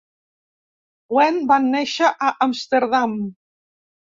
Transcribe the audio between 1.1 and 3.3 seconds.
Went va néixer a Amsterdam.